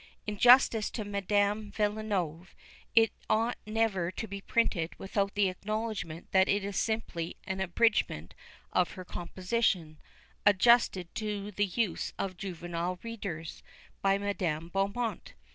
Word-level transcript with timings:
In 0.25 0.39
justice 0.39 0.89
to 0.89 1.05
Madame 1.05 1.65
de 1.69 1.75
Villeneuve, 1.77 2.55
it 2.95 3.11
ought 3.29 3.59
never 3.67 4.09
to 4.09 4.27
be 4.27 4.41
printed 4.41 4.95
without 4.97 5.35
the 5.35 5.47
acknowledgment 5.47 6.31
that 6.31 6.49
it 6.49 6.63
is 6.65 6.75
simply 6.75 7.37
an 7.45 7.59
abridgment 7.59 8.33
of 8.73 8.93
her 8.93 9.05
composition, 9.05 9.99
adapted 10.43 11.13
to 11.13 11.51
the 11.51 11.67
use 11.67 12.13
of 12.17 12.35
juvenile 12.35 12.97
readers, 13.03 13.61
by 14.01 14.17
Madame 14.17 14.69
de 14.69 14.71
Beaumont. 14.71 15.35